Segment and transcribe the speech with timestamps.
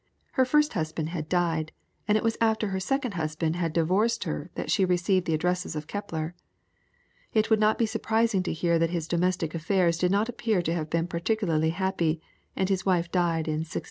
[0.31, 1.71] Her first husband had died;
[2.07, 5.75] and it was after her second husband had divorced her that she received the addresses
[5.75, 6.33] of Kepler.
[7.35, 10.73] It will not be surprising to hear that his domestic affairs do not appear to
[10.73, 12.19] have been particularly happy,
[12.55, 13.79] and his wife died in 1611.